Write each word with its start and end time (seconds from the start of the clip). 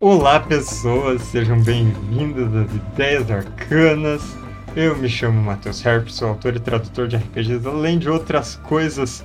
Olá, 0.00 0.38
pessoas, 0.38 1.20
sejam 1.22 1.60
bem-vindos 1.60 2.54
às 2.54 2.72
Ideias 2.72 3.28
Arcanas. 3.28 4.22
Eu 4.76 4.96
me 4.96 5.08
chamo 5.08 5.42
Matheus 5.42 5.84
Herp, 5.84 6.06
sou 6.08 6.28
autor 6.28 6.54
e 6.54 6.60
tradutor 6.60 7.08
de 7.08 7.16
RPGs, 7.16 7.66
além 7.66 7.98
de 7.98 8.08
outras 8.08 8.54
coisas 8.54 9.24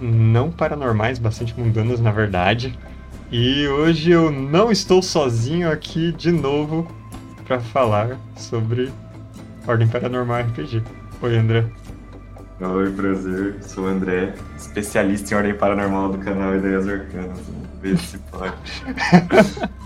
não 0.00 0.50
paranormais, 0.50 1.18
bastante 1.18 1.54
mundanas 1.60 2.00
na 2.00 2.10
verdade. 2.10 2.78
E 3.30 3.68
hoje 3.68 4.10
eu 4.10 4.30
não 4.30 4.72
estou 4.72 5.02
sozinho 5.02 5.70
aqui 5.70 6.12
de 6.12 6.32
novo 6.32 6.90
para 7.46 7.60
falar 7.60 8.16
sobre 8.38 8.90
Ordem 9.68 9.86
Paranormal 9.86 10.44
RPG. 10.44 10.82
Oi, 11.20 11.36
André. 11.36 11.66
Oi, 12.58 12.90
prazer. 12.90 13.62
Sou 13.62 13.84
o 13.84 13.86
André, 13.86 14.32
especialista 14.56 15.34
em 15.34 15.36
Ordem 15.36 15.54
Paranormal 15.54 16.12
do 16.12 16.18
canal 16.24 16.56
Ideias 16.56 16.88
Arcanas. 16.88 17.38
Ver 17.82 17.98
se 17.98 18.16
pode. 18.30 18.54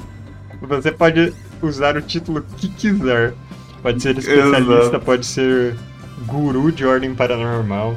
Você 0.61 0.93
pode 0.93 1.33
usar 1.63 1.97
o 1.97 2.03
título 2.03 2.45
que 2.57 2.69
quiser. 2.69 3.35
Pode 3.83 4.03
ser 4.03 4.19
especialista, 4.19 4.73
Exato. 4.75 5.01
pode 5.01 5.25
ser 5.25 5.75
guru 6.27 6.71
de 6.71 6.85
ordem 6.85 7.15
paranormal. 7.15 7.97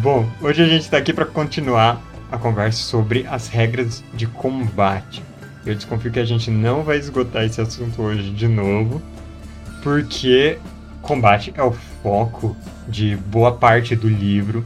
Bom, 0.00 0.28
hoje 0.40 0.62
a 0.62 0.66
gente 0.66 0.82
está 0.82 0.98
aqui 0.98 1.12
para 1.12 1.24
continuar 1.24 2.00
a 2.30 2.38
conversa 2.38 2.78
sobre 2.82 3.26
as 3.28 3.48
regras 3.48 4.04
de 4.14 4.26
combate. 4.26 5.22
Eu 5.66 5.74
desconfio 5.74 6.12
que 6.12 6.20
a 6.20 6.24
gente 6.24 6.50
não 6.50 6.82
vai 6.82 6.98
esgotar 6.98 7.44
esse 7.44 7.60
assunto 7.60 8.02
hoje 8.02 8.30
de 8.30 8.46
novo, 8.46 9.02
porque 9.82 10.58
combate 11.02 11.52
é 11.56 11.62
o 11.62 11.72
foco 12.02 12.56
de 12.88 13.16
boa 13.16 13.52
parte 13.52 13.96
do 13.96 14.08
livro 14.08 14.64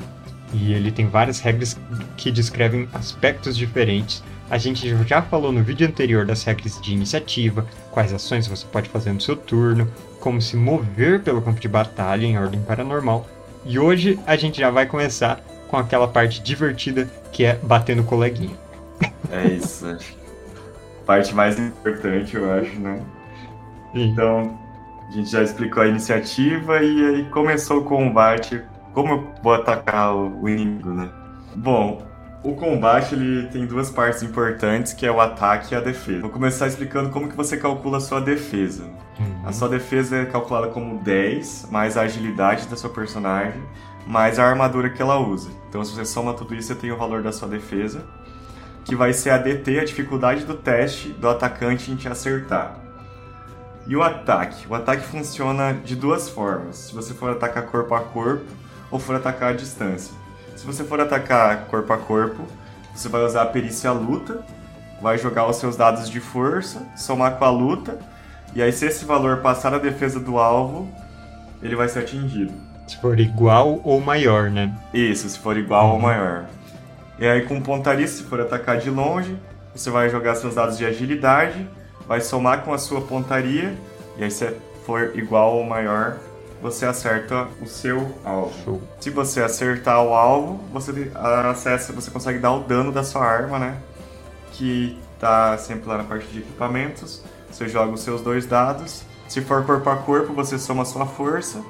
e 0.52 0.72
ele 0.72 0.90
tem 0.90 1.06
várias 1.06 1.40
regras 1.40 1.78
que 2.16 2.30
descrevem 2.30 2.88
aspectos 2.92 3.56
diferentes 3.56 4.22
a 4.50 4.56
gente 4.56 4.88
já 5.04 5.20
falou 5.20 5.52
no 5.52 5.62
vídeo 5.62 5.86
anterior 5.86 6.24
das 6.24 6.42
regras 6.42 6.80
de 6.80 6.92
iniciativa, 6.92 7.66
quais 7.90 8.12
ações 8.12 8.46
você 8.46 8.66
pode 8.66 8.88
fazer 8.88 9.12
no 9.12 9.20
seu 9.20 9.36
turno, 9.36 9.90
como 10.20 10.40
se 10.40 10.56
mover 10.56 11.22
pelo 11.22 11.42
campo 11.42 11.60
de 11.60 11.68
batalha 11.68 12.24
em 12.24 12.38
ordem 12.38 12.60
paranormal. 12.60 13.27
E 13.64 13.78
hoje 13.78 14.18
a 14.27 14.36
gente 14.36 14.58
já 14.60 14.70
vai 14.70 14.86
começar 14.86 15.40
com 15.68 15.77
aquela 15.77 16.08
parte 16.08 16.42
divertida 16.42 17.08
que 17.30 17.44
é 17.44 17.56
bater 17.56 17.94
no 17.94 18.05
coleguinha. 18.05 18.56
É 19.30 19.46
isso. 19.46 19.96
parte 21.05 21.34
mais 21.34 21.58
importante, 21.58 22.34
eu 22.34 22.50
acho, 22.50 22.78
né? 22.80 23.00
Sim. 23.92 24.10
Então, 24.10 24.58
a 25.08 25.12
gente 25.12 25.30
já 25.30 25.42
explicou 25.42 25.83
a 25.83 25.86
iniciativa 25.86 26.83
e 26.83 27.05
aí 27.06 27.24
começou 27.30 27.80
o 27.80 27.84
combate. 27.84 28.62
Como 28.94 29.12
eu 29.12 29.33
vou 29.42 29.55
atacar 29.55 30.14
o 30.14 30.48
inimigo, 30.48 30.90
né? 30.90 31.10
Bom, 31.55 32.08
o 32.42 32.55
combate 32.55 33.14
ele 33.14 33.48
tem 33.48 33.67
duas 33.67 33.91
partes 33.91 34.22
importantes, 34.22 34.92
que 34.92 35.05
é 35.05 35.11
o 35.11 35.20
ataque 35.20 35.75
e 35.75 35.77
a 35.77 35.81
defesa. 35.81 36.20
Vou 36.20 36.31
começar 36.31 36.67
explicando 36.67 37.11
como 37.11 37.28
que 37.28 37.36
você 37.36 37.56
calcula 37.56 37.98
a 37.98 38.00
sua 38.00 38.20
defesa. 38.20 38.84
Uhum. 39.19 39.42
A 39.45 39.53
sua 39.53 39.69
defesa 39.69 40.17
é 40.17 40.27
calculada 40.27 40.69
como 40.69 41.03
10, 41.03 41.69
mais 41.70 41.97
a 41.97 42.03
agilidade 42.03 42.69
da 42.69 42.77
sua 42.77 42.91
personagem, 42.91 43.61
mais 44.06 44.39
a 44.39 44.45
armadura 44.45 44.89
que 44.89 45.03
ela 45.03 45.19
usa. 45.19 45.50
Então 45.69 45.84
se 45.84 45.92
você 45.92 46.05
soma 46.05 46.33
tudo 46.33 46.55
isso, 46.55 46.69
você 46.69 46.75
tem 46.75 46.92
o 46.92 46.97
valor 46.97 47.22
da 47.22 47.33
sua 47.33 47.48
defesa, 47.48 48.05
que 48.84 48.95
vai 48.95 49.12
ser 49.12 49.30
a 49.30 49.39
DT, 49.39 49.80
a 49.80 49.84
dificuldade 49.84 50.45
do 50.45 50.55
teste 50.55 51.08
do 51.11 51.28
atacante 51.28 51.91
em 51.91 51.97
te 51.97 52.08
acertar. 52.08 52.78
E 53.86 53.97
o 53.97 54.02
ataque? 54.02 54.67
O 54.69 54.75
ataque 54.75 55.02
funciona 55.02 55.73
de 55.73 55.97
duas 55.97 56.28
formas. 56.28 56.77
Se 56.77 56.95
você 56.95 57.14
for 57.14 57.30
atacar 57.30 57.64
corpo 57.64 57.95
a 57.95 58.00
corpo 58.00 58.45
ou 58.91 58.98
for 58.98 59.17
atacar 59.17 59.50
à 59.50 59.56
distância. 59.56 60.14
Se 60.59 60.67
você 60.67 60.83
for 60.83 61.01
atacar 61.01 61.67
corpo 61.67 61.92
a 61.92 61.97
corpo, 61.97 62.42
você 62.92 63.09
vai 63.09 63.25
usar 63.25 63.42
a 63.42 63.47
perícia 63.47 63.92
luta, 63.92 64.45
vai 65.01 65.17
jogar 65.17 65.47
os 65.47 65.55
seus 65.55 65.77
dados 65.77 66.11
de 66.11 66.19
força, 66.19 66.84
somar 66.97 67.37
com 67.39 67.45
a 67.45 67.51
luta, 67.51 67.97
e 68.56 68.61
aí 68.61 68.73
se 68.73 68.84
esse 68.84 69.05
valor 69.05 69.36
passar 69.36 69.73
a 69.73 69.79
defesa 69.79 70.19
do 70.19 70.36
alvo, 70.36 70.92
ele 71.62 71.77
vai 71.77 71.89
ser 71.89 72.01
atingido. 72.01 72.53
Se 72.89 73.01
for 73.01 73.20
igual 73.20 73.81
ou 73.84 74.01
maior, 74.01 74.51
né? 74.51 74.77
Isso, 74.92 75.29
se 75.29 75.39
for 75.39 75.57
igual 75.57 75.86
uhum. 75.86 75.92
ou 75.92 76.01
maior. 76.01 76.47
E 77.20 77.27
aí 77.29 77.42
com 77.42 77.61
pontaria, 77.61 78.08
se 78.08 78.24
for 78.24 78.41
atacar 78.41 78.79
de 78.79 78.91
longe, 78.91 79.39
você 79.73 79.91
vai 79.91 80.11
jogar 80.11 80.35
seus 80.35 80.57
dados 80.57 80.77
de 80.77 80.85
agilidade, 80.85 81.70
vai 82.05 82.20
somar 82.20 82.64
com 82.64 82.74
a 82.74 82.79
sua 82.79 83.01
pontaria, 83.01 83.79
e 84.17 84.24
aí 84.24 84.30
se 84.30 84.52
for 84.85 85.13
igual 85.14 85.55
ou 85.55 85.64
maior, 85.64 86.17
você 86.63 86.86
acerta 86.86 87.48
o 87.61 87.67
seu 87.67 88.19
alvo. 88.24 88.52
Show. 88.64 88.83
Se 89.01 89.11
você 89.11 89.42
acertar 89.42 90.02
o 90.02 90.14
alvo, 90.14 90.61
você 90.73 91.11
acessa, 91.51 91.92
você 91.92 92.11
consegue 92.11 92.39
dar 92.39 92.52
o 92.52 92.61
dano 92.61 92.92
da 92.92 93.02
sua 93.05 93.24
arma, 93.24 93.58
né? 93.58 93.77
Que 94.52 94.98
tá 95.18 95.57
sempre 95.58 95.89
lá 95.89 95.98
na 95.98 96.05
parte 96.05 96.27
de 96.29 96.41
equipamentos. 96.41 97.23
Você 97.51 97.68
joga 97.68 97.92
os 97.92 98.02
seus 98.02 98.20
dois 98.20 98.47
dados. 98.47 99.02
Se 99.29 99.41
for 99.41 99.64
corpo 99.64 99.89
a 99.91 99.97
corpo, 99.97 100.33
você 100.33 100.58
soma 100.58 100.83
a 100.83 100.86
sua 100.86 101.07
força. 101.07 101.63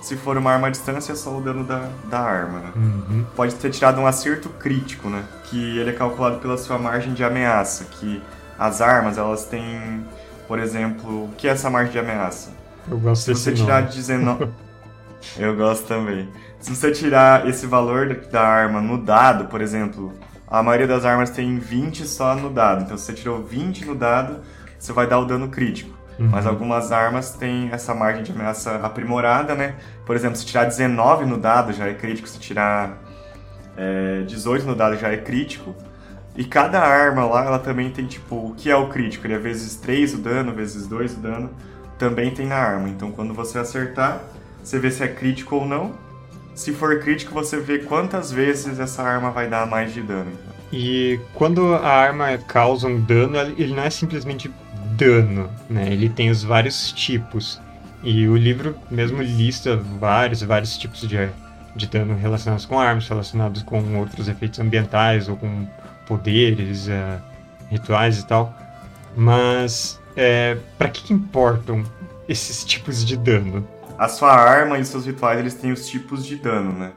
Se 0.00 0.16
for 0.16 0.36
uma 0.36 0.50
arma 0.50 0.66
à 0.66 0.70
distância, 0.70 1.12
é 1.12 1.14
só 1.14 1.36
o 1.36 1.40
dano 1.40 1.62
da, 1.62 1.88
da 2.06 2.18
arma, 2.18 2.58
né? 2.58 2.72
Uhum. 2.74 3.26
Pode 3.36 3.54
ter 3.54 3.70
tirado 3.70 4.00
um 4.00 4.06
acerto 4.06 4.48
crítico, 4.48 5.08
né? 5.08 5.22
Que 5.44 5.78
ele 5.78 5.90
é 5.90 5.92
calculado 5.92 6.38
pela 6.38 6.58
sua 6.58 6.76
margem 6.78 7.14
de 7.14 7.22
ameaça. 7.22 7.84
Que 7.84 8.20
as 8.58 8.80
armas, 8.80 9.16
elas 9.16 9.44
têm, 9.44 10.04
por 10.48 10.58
exemplo, 10.58 11.26
o 11.26 11.28
que 11.36 11.46
é 11.46 11.52
essa 11.52 11.70
margem 11.70 11.92
de 11.92 11.98
ameaça? 12.00 12.50
Eu 12.90 12.98
gosto 12.98 13.24
Se 13.24 13.34
você 13.34 13.52
tirar 13.52 13.82
19. 13.82 14.48
Eu 15.38 15.56
gosto 15.56 15.86
também. 15.86 16.28
Se 16.60 16.74
você 16.74 16.90
tirar 16.90 17.48
esse 17.48 17.66
valor 17.66 18.14
da 18.30 18.42
arma 18.42 18.80
no 18.80 18.98
dado, 18.98 19.46
por 19.46 19.60
exemplo, 19.60 20.12
a 20.46 20.62
maioria 20.62 20.86
das 20.86 21.04
armas 21.04 21.30
tem 21.30 21.58
20 21.58 22.06
só 22.06 22.34
no 22.34 22.50
dado. 22.50 22.82
Então, 22.82 22.96
se 22.96 23.04
você 23.04 23.12
tirou 23.12 23.42
20 23.42 23.84
no 23.84 23.94
dado, 23.94 24.40
você 24.78 24.92
vai 24.92 25.06
dar 25.06 25.18
o 25.18 25.24
dano 25.24 25.48
crítico. 25.48 25.96
Uhum. 26.18 26.28
Mas 26.28 26.46
algumas 26.46 26.92
armas 26.92 27.34
têm 27.34 27.70
essa 27.72 27.94
margem 27.94 28.22
de 28.22 28.32
ameaça 28.32 28.76
aprimorada, 28.76 29.54
né? 29.54 29.76
Por 30.04 30.14
exemplo, 30.14 30.36
se 30.36 30.44
tirar 30.44 30.64
19 30.64 31.24
no 31.24 31.38
dado 31.38 31.72
já 31.72 31.86
é 31.86 31.94
crítico, 31.94 32.28
se 32.28 32.38
tirar 32.38 32.98
é, 33.76 34.22
18 34.26 34.66
no 34.66 34.74
dado 34.74 34.96
já 34.96 35.10
é 35.10 35.16
crítico. 35.16 35.74
E 36.36 36.44
cada 36.44 36.80
arma 36.80 37.24
lá, 37.24 37.44
ela 37.44 37.58
também 37.58 37.90
tem 37.90 38.06
tipo, 38.06 38.36
o 38.50 38.54
que 38.54 38.70
é 38.70 38.76
o 38.76 38.88
crítico? 38.88 39.26
Ele 39.26 39.34
é 39.34 39.38
vezes 39.38 39.76
3 39.76 40.14
o 40.14 40.18
dano, 40.18 40.52
vezes 40.52 40.86
2 40.86 41.14
o 41.14 41.20
dano 41.20 41.50
também 42.02 42.32
tem 42.32 42.46
na 42.48 42.56
arma. 42.56 42.88
Então, 42.88 43.12
quando 43.12 43.32
você 43.32 43.60
acertar, 43.60 44.20
você 44.60 44.76
vê 44.76 44.90
se 44.90 45.04
é 45.04 45.08
crítico 45.08 45.54
ou 45.54 45.64
não. 45.64 45.94
Se 46.52 46.72
for 46.72 46.98
crítico, 46.98 47.32
você 47.32 47.60
vê 47.60 47.78
quantas 47.78 48.32
vezes 48.32 48.80
essa 48.80 49.04
arma 49.04 49.30
vai 49.30 49.48
dar 49.48 49.68
mais 49.68 49.94
de 49.94 50.02
dano. 50.02 50.32
E 50.72 51.20
quando 51.32 51.76
a 51.76 51.88
arma 51.88 52.36
causa 52.38 52.88
um 52.88 53.00
dano, 53.00 53.38
ele 53.56 53.72
não 53.72 53.84
é 53.84 53.90
simplesmente 53.90 54.50
dano, 54.96 55.48
né? 55.70 55.92
Ele 55.92 56.08
tem 56.08 56.28
os 56.28 56.42
vários 56.42 56.90
tipos. 56.90 57.60
E 58.02 58.26
o 58.26 58.36
livro 58.36 58.74
mesmo 58.90 59.22
lista 59.22 59.76
vários, 59.76 60.42
vários 60.42 60.76
tipos 60.76 61.02
de, 61.02 61.28
de 61.76 61.86
dano 61.86 62.16
relacionados 62.16 62.66
com 62.66 62.80
armas, 62.80 63.06
relacionados 63.08 63.62
com 63.62 63.96
outros 63.96 64.26
efeitos 64.26 64.58
ambientais 64.58 65.28
ou 65.28 65.36
com 65.36 65.68
poderes, 66.04 66.88
uh, 66.88 67.22
rituais 67.70 68.18
e 68.18 68.26
tal. 68.26 68.52
Mas 69.14 70.01
é, 70.16 70.56
para 70.78 70.88
que, 70.88 71.02
que 71.04 71.12
importam 71.12 71.84
esses 72.28 72.64
tipos 72.64 73.04
de 73.04 73.16
dano? 73.16 73.66
A 73.98 74.08
sua 74.08 74.32
arma 74.32 74.78
e 74.78 74.82
os 74.82 74.88
seus 74.88 75.06
rituais 75.06 75.38
eles 75.38 75.54
têm 75.54 75.72
os 75.72 75.86
tipos 75.86 76.24
de 76.24 76.36
dano, 76.36 76.72
né? 76.72 76.92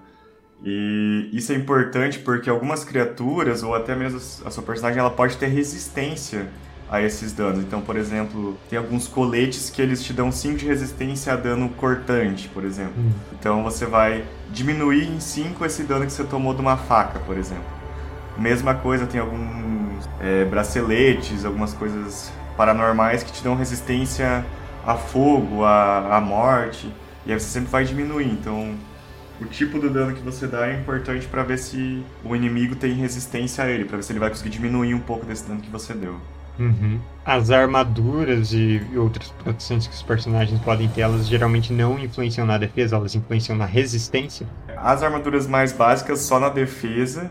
E 0.63 1.29
isso 1.31 1.51
é 1.51 1.55
importante 1.55 2.19
porque 2.19 2.49
algumas 2.49 2.83
criaturas, 2.83 3.61
ou 3.61 3.75
até 3.75 3.95
mesmo 3.95 4.19
a 4.45 4.49
sua 4.49 4.63
personagem, 4.63 4.99
ela 4.99 5.11
pode 5.11 5.37
ter 5.37 5.47
resistência 5.47 6.47
a 6.89 7.01
esses 7.01 7.33
danos. 7.33 7.59
Então, 7.59 7.81
por 7.81 7.95
exemplo, 7.97 8.57
tem 8.69 8.77
alguns 8.77 9.07
coletes 9.07 9.69
que 9.69 9.81
eles 9.81 10.03
te 10.03 10.13
dão 10.13 10.31
5 10.31 10.57
de 10.57 10.65
resistência 10.65 11.33
a 11.33 11.35
dano 11.35 11.69
cortante, 11.69 12.47
por 12.47 12.63
exemplo. 12.63 12.93
Hum. 12.97 13.11
Então 13.39 13.63
você 13.63 13.85
vai 13.85 14.23
diminuir 14.51 15.07
em 15.07 15.19
5 15.19 15.65
esse 15.65 15.83
dano 15.83 16.05
que 16.05 16.11
você 16.11 16.23
tomou 16.23 16.53
de 16.53 16.61
uma 16.61 16.77
faca, 16.77 17.19
por 17.19 17.37
exemplo. 17.37 17.63
Mesma 18.37 18.75
coisa, 18.75 19.05
tem 19.05 19.19
alguns 19.19 20.07
é, 20.19 20.45
braceletes, 20.45 21.45
algumas 21.45 21.73
coisas 21.73 22.31
paranormais 22.55 23.23
que 23.23 23.31
te 23.31 23.43
dão 23.43 23.55
resistência 23.55 24.45
a 24.85 24.95
fogo, 24.95 25.63
a, 25.63 26.17
a 26.17 26.21
morte, 26.21 26.91
e 27.25 27.33
aí 27.33 27.39
você 27.39 27.47
sempre 27.47 27.69
vai 27.69 27.83
diminuir. 27.83 28.27
Então, 28.27 28.75
o 29.41 29.45
tipo 29.45 29.79
do 29.79 29.89
dano 29.89 30.13
que 30.13 30.21
você 30.21 30.47
dá 30.47 30.67
é 30.67 30.79
importante 30.79 31.27
para 31.27 31.43
ver 31.43 31.57
se 31.57 32.03
o 32.23 32.35
inimigo 32.35 32.75
tem 32.75 32.93
resistência 32.93 33.63
a 33.63 33.69
ele, 33.69 33.85
para 33.85 33.97
ver 33.97 34.03
se 34.03 34.11
ele 34.11 34.19
vai 34.19 34.29
conseguir 34.29 34.49
diminuir 34.49 34.93
um 34.93 34.99
pouco 34.99 35.25
desse 35.25 35.47
dano 35.47 35.59
que 35.59 35.69
você 35.69 35.93
deu. 35.93 36.15
Uhum. 36.57 36.99
As 37.25 37.51
armaduras 37.51 38.53
e 38.53 38.81
outras 38.95 39.29
proteções 39.43 39.87
que 39.87 39.93
os 39.93 40.01
personagens 40.01 40.59
podem 40.61 40.87
ter, 40.87 41.01
elas 41.01 41.27
geralmente 41.27 41.73
não 41.73 41.99
influenciam 41.99 42.47
na 42.47 42.57
defesa, 42.57 42.95
elas 42.95 43.13
influenciam 43.13 43.57
na 43.57 43.65
resistência. 43.65 44.47
As 44.77 45.03
armaduras 45.03 45.47
mais 45.47 45.73
básicas 45.73 46.19
só 46.21 46.39
na 46.39 46.47
defesa 46.47 47.29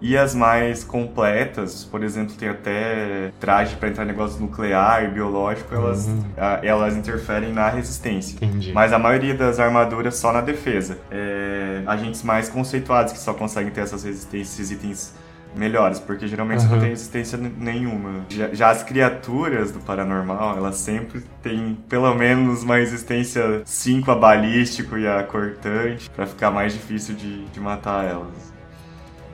e 0.00 0.16
as 0.16 0.34
mais 0.34 0.82
completas, 0.82 1.84
por 1.84 2.02
exemplo, 2.02 2.34
tem 2.34 2.48
até 2.48 3.30
traje 3.38 3.76
para 3.76 3.88
entrar 3.88 4.04
em 4.04 4.08
negócio 4.08 4.40
nuclear 4.40 5.04
e 5.04 5.08
biológico, 5.08 5.74
elas, 5.74 6.06
uhum. 6.06 6.24
elas 6.62 6.96
interferem 6.96 7.52
na 7.52 7.68
resistência. 7.68 8.36
Entendi. 8.36 8.72
Mas 8.72 8.92
a 8.92 8.98
maioria 8.98 9.34
das 9.34 9.60
armaduras 9.60 10.16
só 10.16 10.32
na 10.32 10.40
defesa. 10.40 10.98
É, 11.10 11.82
agentes 11.86 12.22
mais 12.22 12.48
conceituados 12.48 13.12
que 13.12 13.18
só 13.18 13.34
conseguem 13.34 13.70
ter 13.70 13.82
essas 13.82 14.04
resistências, 14.04 14.58
esses 14.58 14.70
itens 14.70 15.14
melhores, 15.54 15.98
porque 15.98 16.26
geralmente 16.28 16.60
uhum. 16.60 16.68
você 16.68 16.74
não 16.74 16.80
tem 16.80 16.90
resistência 16.90 17.38
nenhuma. 17.38 18.24
Já, 18.28 18.48
já, 18.52 18.70
as 18.70 18.82
criaturas 18.82 19.72
do 19.72 19.80
paranormal, 19.80 20.56
elas 20.56 20.76
sempre 20.76 21.22
têm 21.42 21.76
pelo 21.88 22.14
menos 22.14 22.62
uma 22.62 22.76
resistência 22.76 23.62
5 23.64 24.10
a 24.10 24.14
balístico 24.14 24.96
e 24.96 25.06
a 25.06 25.22
cortante, 25.22 26.08
para 26.10 26.26
ficar 26.26 26.50
mais 26.50 26.72
difícil 26.72 27.14
de, 27.14 27.44
de 27.46 27.60
matar 27.60 28.04
elas. 28.04 28.49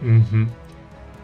Uhum. 0.03 0.47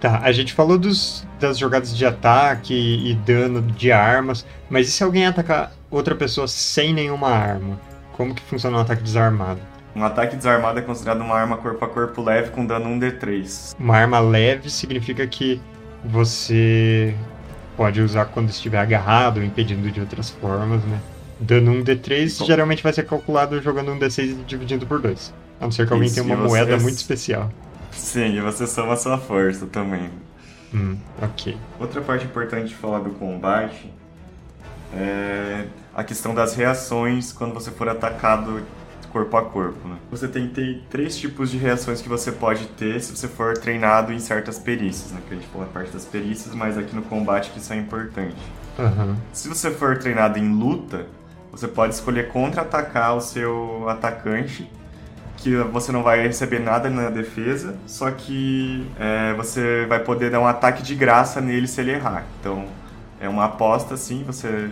Tá, 0.00 0.20
a 0.22 0.32
gente 0.32 0.52
falou 0.52 0.76
dos, 0.76 1.24
das 1.38 1.56
jogadas 1.56 1.96
de 1.96 2.04
ataque 2.04 2.74
e 2.74 3.14
dano 3.14 3.62
de 3.62 3.92
armas, 3.92 4.44
mas 4.68 4.88
e 4.88 4.90
se 4.90 5.04
alguém 5.04 5.26
atacar 5.26 5.72
outra 5.90 6.14
pessoa 6.14 6.48
sem 6.48 6.92
nenhuma 6.92 7.28
arma? 7.28 7.78
Como 8.14 8.34
que 8.34 8.42
funciona 8.42 8.78
um 8.78 8.80
ataque 8.80 9.02
desarmado? 9.02 9.60
Um 9.94 10.02
ataque 10.02 10.34
desarmado 10.34 10.78
é 10.78 10.82
considerado 10.82 11.20
uma 11.20 11.34
arma 11.34 11.56
corpo 11.56 11.84
a 11.84 11.88
corpo 11.88 12.22
leve 12.22 12.50
com 12.50 12.66
dano 12.66 12.88
1d3. 12.98 13.76
Uma 13.78 13.96
arma 13.96 14.18
leve 14.18 14.70
significa 14.70 15.26
que 15.26 15.60
você 16.04 17.14
pode 17.76 18.00
usar 18.00 18.24
quando 18.26 18.48
estiver 18.48 18.78
agarrado 18.78 19.38
ou 19.38 19.44
impedindo 19.44 19.90
de 19.90 20.00
outras 20.00 20.30
formas, 20.30 20.82
né? 20.84 20.98
Dano 21.38 21.72
1d3 21.74 22.38
Bom. 22.38 22.44
geralmente 22.46 22.82
vai 22.82 22.92
ser 22.92 23.04
calculado 23.04 23.60
jogando 23.60 23.92
um 23.92 23.98
d6 23.98 24.30
e 24.30 24.34
dividindo 24.46 24.86
por 24.86 25.00
2. 25.00 25.34
A 25.60 25.64
não 25.64 25.70
ser 25.70 25.86
que 25.86 25.92
alguém 25.92 26.06
Isso, 26.06 26.22
tenha 26.22 26.36
uma 26.36 26.48
moeda 26.48 26.76
muito 26.78 26.96
especial. 26.96 27.50
Sim, 27.92 28.36
e 28.36 28.40
você 28.40 28.66
soma 28.66 28.94
a 28.94 28.96
sua 28.96 29.18
força 29.18 29.66
também. 29.66 30.10
Hum, 30.74 30.96
ok. 31.20 31.56
Outra 31.78 32.00
parte 32.00 32.24
importante 32.24 32.68
de 32.68 32.74
falar 32.74 33.00
do 33.00 33.10
combate 33.10 33.92
é 34.94 35.66
a 35.94 36.02
questão 36.02 36.34
das 36.34 36.54
reações 36.54 37.32
quando 37.32 37.52
você 37.54 37.70
for 37.70 37.88
atacado 37.88 38.62
corpo 39.12 39.36
a 39.36 39.44
corpo. 39.44 39.86
Né? 39.86 39.96
Você 40.10 40.26
tem 40.26 40.50
três 40.90 41.16
tipos 41.16 41.50
de 41.50 41.58
reações 41.58 42.00
que 42.00 42.08
você 42.08 42.32
pode 42.32 42.66
ter 42.68 43.00
se 43.00 43.14
você 43.14 43.28
for 43.28 43.56
treinado 43.58 44.12
em 44.12 44.18
certas 44.18 44.58
perícias, 44.58 45.12
né? 45.12 45.20
Que 45.28 45.34
a 45.34 45.36
gente 45.36 45.48
falou 45.48 45.66
a 45.66 45.70
parte 45.70 45.92
das 45.92 46.04
perícias, 46.04 46.54
mas 46.54 46.78
aqui 46.78 46.96
no 46.96 47.02
combate 47.02 47.50
que 47.50 47.58
isso 47.58 47.72
é 47.72 47.76
importante. 47.76 48.42
Uhum. 48.78 49.14
Se 49.32 49.48
você 49.48 49.70
for 49.70 49.98
treinado 49.98 50.38
em 50.38 50.50
luta, 50.54 51.06
você 51.50 51.68
pode 51.68 51.94
escolher 51.94 52.28
contra-atacar 52.28 53.14
o 53.14 53.20
seu 53.20 53.86
atacante 53.88 54.68
que 55.42 55.56
você 55.56 55.90
não 55.90 56.02
vai 56.02 56.22
receber 56.22 56.60
nada 56.60 56.88
na 56.88 57.10
defesa, 57.10 57.74
só 57.86 58.10
que 58.10 58.86
é, 58.98 59.34
você 59.34 59.86
vai 59.86 59.98
poder 59.98 60.30
dar 60.30 60.40
um 60.40 60.46
ataque 60.46 60.82
de 60.82 60.94
graça 60.94 61.40
nele 61.40 61.66
se 61.66 61.80
ele 61.80 61.92
errar. 61.92 62.24
Então 62.40 62.66
é 63.20 63.28
uma 63.28 63.46
aposta 63.46 63.94
assim, 63.94 64.22
você 64.24 64.70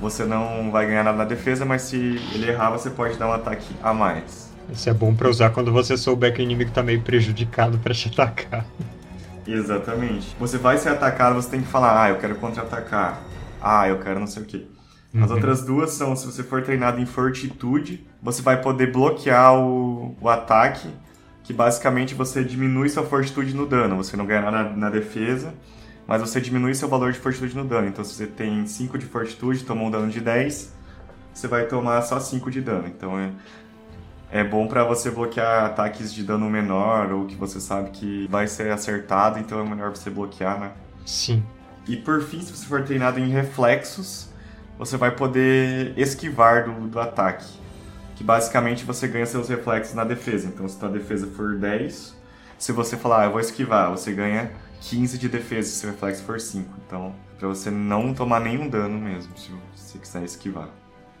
você 0.00 0.26
não 0.26 0.70
vai 0.70 0.86
ganhar 0.86 1.02
nada 1.02 1.16
na 1.16 1.24
defesa, 1.24 1.64
mas 1.64 1.82
se 1.82 1.96
ele 2.34 2.50
errar 2.50 2.70
você 2.70 2.90
pode 2.90 3.16
dar 3.16 3.28
um 3.28 3.32
ataque 3.32 3.74
a 3.82 3.94
mais. 3.94 4.52
Isso 4.70 4.90
é 4.90 4.92
bom 4.92 5.14
para 5.14 5.28
usar 5.28 5.50
quando 5.50 5.72
você 5.72 5.96
souber 5.96 6.34
que 6.34 6.40
o 6.40 6.42
inimigo 6.42 6.70
tá 6.70 6.82
meio 6.82 7.00
prejudicado 7.00 7.78
para 7.78 7.94
te 7.94 8.08
atacar. 8.08 8.64
Exatamente. 9.46 10.36
Você 10.38 10.58
vai 10.58 10.76
ser 10.76 10.90
atacado, 10.90 11.36
você 11.36 11.50
tem 11.50 11.62
que 11.62 11.68
falar, 11.68 12.02
ah, 12.02 12.08
eu 12.10 12.16
quero 12.16 12.34
contra-atacar. 12.34 13.22
Ah, 13.62 13.88
eu 13.88 13.98
quero 14.00 14.18
não 14.18 14.26
sei 14.26 14.42
o 14.42 14.46
quê. 14.46 14.66
As 15.22 15.30
uhum. 15.30 15.36
outras 15.36 15.64
duas 15.64 15.90
são, 15.90 16.14
se 16.14 16.26
você 16.26 16.42
for 16.42 16.62
treinado 16.62 17.00
em 17.00 17.06
fortitude, 17.06 18.06
você 18.22 18.42
vai 18.42 18.60
poder 18.60 18.92
bloquear 18.92 19.54
o, 19.54 20.16
o 20.20 20.28
ataque, 20.28 20.88
que 21.42 21.52
basicamente 21.52 22.14
você 22.14 22.44
diminui 22.44 22.88
sua 22.88 23.04
fortitude 23.04 23.54
no 23.54 23.66
dano. 23.66 23.96
Você 23.96 24.16
não 24.16 24.26
ganha 24.26 24.42
nada 24.42 24.70
na, 24.70 24.76
na 24.76 24.90
defesa, 24.90 25.54
mas 26.06 26.20
você 26.20 26.40
diminui 26.40 26.74
seu 26.74 26.88
valor 26.88 27.12
de 27.12 27.18
fortitude 27.18 27.56
no 27.56 27.64
dano. 27.64 27.88
Então, 27.88 28.04
se 28.04 28.14
você 28.14 28.26
tem 28.26 28.66
5 28.66 28.98
de 28.98 29.06
fortitude, 29.06 29.64
tomou 29.64 29.88
um 29.88 29.90
dano 29.90 30.10
de 30.10 30.20
10, 30.20 30.74
você 31.32 31.48
vai 31.48 31.66
tomar 31.66 32.02
só 32.02 32.18
5 32.18 32.50
de 32.50 32.60
dano. 32.60 32.88
Então, 32.88 33.18
é, 33.18 33.30
é 34.30 34.44
bom 34.44 34.66
para 34.66 34.84
você 34.84 35.10
bloquear 35.10 35.64
ataques 35.64 36.12
de 36.12 36.24
dano 36.24 36.50
menor 36.50 37.12
ou 37.12 37.26
que 37.26 37.36
você 37.36 37.60
sabe 37.60 37.90
que 37.90 38.26
vai 38.28 38.46
ser 38.48 38.70
acertado, 38.72 39.38
então 39.38 39.60
é 39.60 39.64
melhor 39.64 39.90
você 39.90 40.10
bloquear, 40.10 40.58
né? 40.58 40.72
Sim. 41.04 41.44
E 41.86 41.96
por 41.96 42.20
fim, 42.22 42.40
se 42.42 42.52
você 42.52 42.66
for 42.66 42.82
treinado 42.82 43.20
em 43.20 43.28
reflexos, 43.28 44.28
você 44.78 44.96
vai 44.96 45.10
poder 45.10 45.92
esquivar 45.96 46.64
do, 46.64 46.88
do 46.88 47.00
ataque. 47.00 47.46
Que 48.14 48.24
basicamente 48.24 48.84
você 48.84 49.06
ganha 49.06 49.26
seus 49.26 49.48
reflexos 49.48 49.94
na 49.94 50.04
defesa. 50.04 50.48
Então, 50.48 50.66
se 50.68 50.82
a 50.84 50.88
defesa 50.88 51.26
for 51.26 51.56
10, 51.56 52.16
se 52.58 52.72
você 52.72 52.96
falar, 52.96 53.22
ah, 53.22 53.24
eu 53.26 53.32
vou 53.32 53.40
esquivar, 53.40 53.90
você 53.90 54.12
ganha 54.12 54.50
15 54.80 55.18
de 55.18 55.28
defesa 55.28 55.68
se 55.68 55.76
seu 55.76 55.90
reflexo 55.90 56.22
for 56.22 56.40
5. 56.40 56.68
Então, 56.86 57.14
para 57.38 57.48
você 57.48 57.70
não 57.70 58.14
tomar 58.14 58.40
nenhum 58.40 58.68
dano 58.68 58.98
mesmo, 58.98 59.32
se 59.36 59.50
você 59.74 59.98
quiser 59.98 60.24
esquivar. 60.24 60.68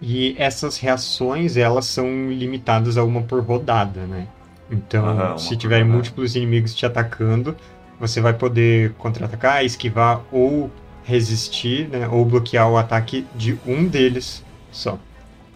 E 0.00 0.34
essas 0.38 0.78
reações, 0.78 1.56
elas 1.56 1.86
são 1.86 2.30
limitadas 2.30 2.96
a 2.96 3.04
uma 3.04 3.22
por 3.22 3.42
rodada, 3.42 4.06
né? 4.06 4.28
Então, 4.70 5.38
se 5.38 5.56
tiver 5.56 5.84
múltiplos 5.84 6.34
inimigos 6.34 6.74
te 6.74 6.84
atacando, 6.84 7.56
você 7.98 8.20
vai 8.20 8.34
poder 8.34 8.92
contra-atacar, 8.94 9.64
esquivar 9.64 10.22
ou 10.30 10.70
resistir, 11.06 11.88
né, 11.88 12.08
ou 12.08 12.24
bloquear 12.24 12.68
o 12.68 12.76
ataque 12.76 13.24
de 13.34 13.56
um 13.64 13.86
deles 13.86 14.44
só. 14.72 14.98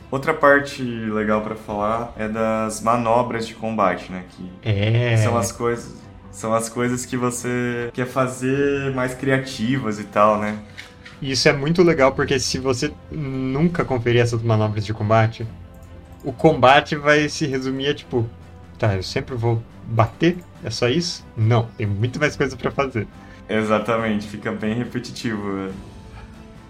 Outra 0.09 0.33
parte 0.33 0.83
legal 0.83 1.41
para 1.41 1.57
falar 1.57 2.13
é 2.17 2.29
das 2.29 2.81
manobras 2.81 3.47
de 3.47 3.55
combate, 3.55 4.11
né? 4.11 4.25
Que 4.31 4.51
é. 4.69 5.17
São 5.19 5.37
as 5.37 5.53
coisas, 5.53 5.95
são 6.33 6.55
as 6.55 6.69
coisas 6.69 7.05
que 7.05 7.17
você 7.17 7.91
quer 7.93 8.07
fazer 8.07 8.93
mais 8.95 9.15
criativas 9.15 9.99
e 10.01 10.05
tal, 10.05 10.39
né? 10.39 10.57
Isso 11.21 11.49
é 11.49 11.53
muito 11.53 11.83
legal 11.83 12.13
porque 12.13 12.39
se 12.41 12.59
você 12.59 12.93
nunca 13.11 13.85
conferir 13.85 14.23
essas 14.23 14.43
manobras 14.43 14.85
de 14.85 14.95
combate, 14.95 15.47
o 16.25 16.33
combate 16.33 16.97
vai 16.97 17.29
se 17.29 17.47
resumir 17.47 17.89
a 17.89 17.95
tipo, 17.95 18.29
tá, 18.79 18.97
eu 18.97 19.03
sempre 19.03 19.35
vou 19.35 19.63
bater? 19.85 20.39
É 20.65 20.71
só 20.71 20.89
isso? 20.89 21.25
Não, 21.37 21.69
tem 21.77 21.87
muito 21.87 22.19
mais 22.19 22.37
coisa 22.37 22.57
para 22.57 22.71
fazer. 22.71 23.07
Exatamente, 23.51 24.29
fica 24.29 24.53
bem 24.53 24.75
repetitivo. 24.75 25.71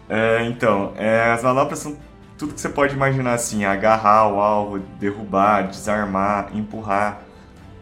É, 0.08 0.46
então, 0.46 0.92
é, 0.96 1.30
as 1.30 1.42
manobras 1.42 1.78
são 1.78 1.96
tudo 2.38 2.54
que 2.54 2.60
você 2.60 2.70
pode 2.70 2.94
imaginar 2.94 3.34
assim: 3.34 3.64
agarrar 3.64 4.28
o 4.28 4.40
alvo, 4.40 4.78
derrubar, 4.98 5.68
desarmar, 5.68 6.50
empurrar. 6.54 7.20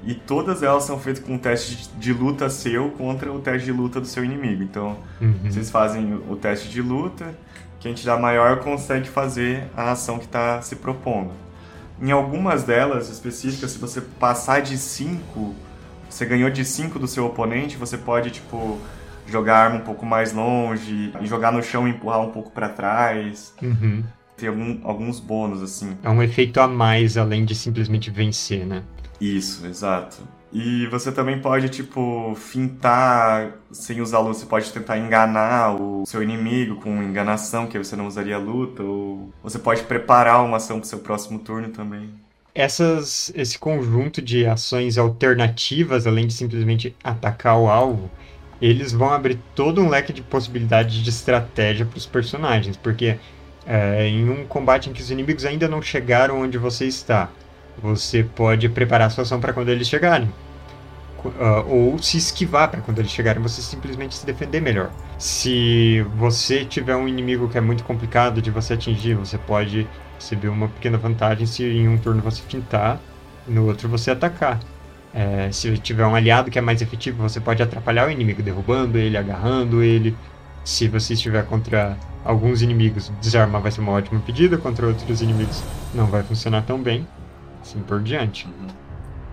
E 0.04 0.14
todas 0.14 0.62
elas 0.62 0.84
são 0.84 0.98
feitas 0.98 1.22
com 1.22 1.34
um 1.34 1.38
teste 1.38 1.88
de 1.96 2.12
luta 2.12 2.48
seu 2.48 2.90
contra 2.90 3.32
o 3.32 3.40
teste 3.40 3.66
de 3.66 3.72
luta 3.72 4.00
do 4.00 4.06
seu 4.06 4.24
inimigo. 4.24 4.62
Então, 4.62 4.96
uhum. 5.20 5.34
vocês 5.44 5.70
fazem 5.70 6.14
o 6.28 6.36
teste 6.36 6.68
de 6.68 6.80
luta, 6.82 7.34
quem 7.80 7.94
dá 8.04 8.16
maior 8.16 8.60
consegue 8.60 9.08
fazer 9.08 9.64
a 9.76 9.92
ação 9.92 10.18
que 10.18 10.24
está 10.24 10.60
se 10.62 10.76
propondo. 10.76 11.30
Em 12.00 12.12
algumas 12.12 12.62
delas 12.62 13.08
específicas, 13.08 13.72
se 13.72 13.78
você 13.78 14.00
passar 14.00 14.62
de 14.62 14.78
5 14.78 15.54
você 16.08 16.24
ganhou 16.24 16.50
de 16.50 16.64
5 16.64 16.98
do 16.98 17.06
seu 17.06 17.26
oponente, 17.26 17.76
você 17.76 17.98
pode, 17.98 18.30
tipo, 18.30 18.78
jogar 19.26 19.56
a 19.56 19.64
arma 19.64 19.76
um 19.76 19.84
pouco 19.84 20.06
mais 20.06 20.32
longe, 20.32 21.12
e 21.20 21.26
jogar 21.26 21.52
no 21.52 21.62
chão 21.62 21.86
e 21.86 21.90
empurrar 21.90 22.20
um 22.20 22.30
pouco 22.30 22.50
para 22.50 22.68
trás. 22.68 23.54
Uhum. 23.62 24.02
Tem 24.36 24.48
algum, 24.48 24.80
alguns 24.84 25.20
bônus, 25.20 25.62
assim. 25.62 25.96
É 26.02 26.08
um 26.08 26.22
efeito 26.22 26.60
a 26.60 26.68
mais, 26.68 27.16
além 27.16 27.44
de 27.44 27.54
simplesmente 27.54 28.10
vencer, 28.10 28.64
né? 28.64 28.82
Isso, 29.20 29.66
exato. 29.66 30.22
E 30.52 30.86
você 30.86 31.12
também 31.12 31.40
pode, 31.40 31.68
tipo, 31.68 32.34
fintar 32.34 33.58
sem 33.70 34.00
usar 34.00 34.20
luta. 34.20 34.38
Você 34.38 34.46
pode 34.46 34.72
tentar 34.72 34.96
enganar 34.96 35.74
o 35.74 36.06
seu 36.06 36.22
inimigo 36.22 36.76
com 36.76 37.02
enganação, 37.02 37.66
que 37.66 37.76
você 37.76 37.96
não 37.96 38.06
usaria 38.06 38.38
luta. 38.38 38.82
Ou 38.82 39.30
você 39.42 39.58
pode 39.58 39.82
preparar 39.82 40.42
uma 40.42 40.56
ação 40.56 40.78
pro 40.78 40.88
seu 40.88 41.00
próximo 41.00 41.40
turno 41.40 41.68
também 41.68 42.14
essas, 42.58 43.32
esse 43.36 43.56
conjunto 43.56 44.20
de 44.20 44.44
ações 44.44 44.98
alternativas, 44.98 46.08
além 46.08 46.26
de 46.26 46.32
simplesmente 46.32 46.92
atacar 47.04 47.56
o 47.56 47.68
alvo, 47.68 48.10
eles 48.60 48.90
vão 48.92 49.10
abrir 49.10 49.38
todo 49.54 49.80
um 49.80 49.88
leque 49.88 50.12
de 50.12 50.22
possibilidades 50.22 50.96
de 50.96 51.08
estratégia 51.08 51.86
para 51.86 51.96
os 51.96 52.04
personagens, 52.04 52.76
porque 52.76 53.16
é, 53.64 54.08
em 54.08 54.28
um 54.28 54.44
combate 54.44 54.90
em 54.90 54.92
que 54.92 55.00
os 55.00 55.08
inimigos 55.08 55.44
ainda 55.44 55.68
não 55.68 55.80
chegaram 55.80 56.40
onde 56.40 56.58
você 56.58 56.84
está, 56.84 57.30
você 57.80 58.24
pode 58.24 58.68
preparar 58.68 59.08
sua 59.12 59.22
ação 59.22 59.38
para 59.38 59.52
quando 59.52 59.68
eles 59.68 59.86
chegarem. 59.86 60.28
Uh, 61.24 61.64
ou 61.68 61.98
se 61.98 62.16
esquivar 62.16 62.70
para 62.70 62.80
quando 62.80 62.98
eles 62.98 63.10
chegarem, 63.12 63.40
você 63.40 63.62
simplesmente 63.62 64.16
se 64.16 64.26
defender 64.26 64.60
melhor. 64.60 64.90
Se 65.16 66.04
você 66.16 66.64
tiver 66.64 66.96
um 66.96 67.06
inimigo 67.06 67.48
que 67.48 67.58
é 67.58 67.60
muito 67.60 67.84
complicado 67.84 68.42
de 68.42 68.50
você 68.50 68.74
atingir, 68.74 69.14
você 69.14 69.38
pode 69.38 69.86
receber 70.18 70.48
uma 70.48 70.68
pequena 70.68 70.98
vantagem 70.98 71.46
se 71.46 71.64
em 71.64 71.88
um 71.88 71.96
turno 71.96 72.20
você 72.20 72.42
fintar, 72.42 73.00
no 73.46 73.66
outro 73.66 73.88
você 73.88 74.10
atacar. 74.10 74.60
É, 75.14 75.50
se 75.50 75.76
tiver 75.78 76.04
um 76.04 76.14
aliado 76.14 76.50
que 76.50 76.58
é 76.58 76.62
mais 76.62 76.82
efetivo, 76.82 77.22
você 77.22 77.40
pode 77.40 77.62
atrapalhar 77.62 78.06
o 78.06 78.10
inimigo 78.10 78.42
derrubando 78.42 78.98
ele, 78.98 79.16
agarrando 79.16 79.82
ele. 79.82 80.14
Se 80.64 80.86
você 80.86 81.14
estiver 81.14 81.46
contra 81.46 81.96
alguns 82.24 82.60
inimigos, 82.60 83.10
desarmar 83.22 83.62
vai 83.62 83.70
ser 83.70 83.80
uma 83.80 83.92
ótima 83.92 84.20
pedida, 84.20 84.58
contra 84.58 84.86
outros 84.86 85.22
inimigos 85.22 85.62
não 85.94 86.06
vai 86.06 86.22
funcionar 86.22 86.62
tão 86.62 86.80
bem. 86.82 87.06
Assim 87.62 87.80
por 87.80 88.02
diante. 88.02 88.46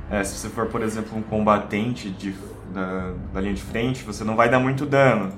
É, 0.10 0.24
se 0.24 0.38
você 0.38 0.50
for, 0.50 0.68
por 0.68 0.82
exemplo, 0.82 1.18
um 1.18 1.22
combatente 1.22 2.10
de, 2.10 2.34
da, 2.74 3.12
da 3.34 3.42
linha 3.42 3.54
de 3.54 3.62
frente, 3.62 4.04
você 4.04 4.24
não 4.24 4.36
vai 4.36 4.50
dar 4.50 4.60
muito 4.60 4.86
dano. 4.86 5.34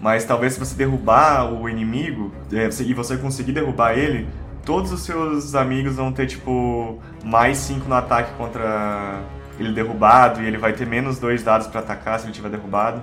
Mas 0.00 0.24
talvez 0.24 0.54
se 0.54 0.58
você 0.58 0.74
derrubar 0.74 1.52
o 1.52 1.68
inimigo 1.68 2.32
é, 2.52 2.68
e 2.82 2.94
você 2.94 3.16
conseguir 3.16 3.52
derrubar 3.52 3.98
ele, 3.98 4.26
todos 4.64 4.92
os 4.92 5.02
seus 5.02 5.54
amigos 5.54 5.96
vão 5.96 6.12
ter, 6.12 6.26
tipo, 6.26 6.98
mais 7.24 7.58
5 7.58 7.88
no 7.88 7.94
ataque 7.94 8.32
contra 8.34 9.22
ele 9.58 9.72
derrubado 9.72 10.42
e 10.42 10.46
ele 10.46 10.56
vai 10.56 10.72
ter 10.72 10.86
menos 10.86 11.18
dois 11.18 11.42
dados 11.42 11.66
para 11.66 11.80
atacar 11.80 12.18
se 12.18 12.26
ele 12.26 12.32
tiver 12.32 12.48
derrubado. 12.48 13.02